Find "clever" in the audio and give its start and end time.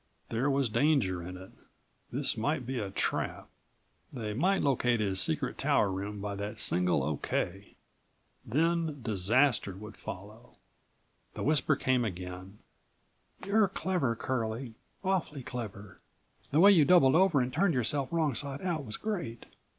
13.67-14.15, 15.43-15.99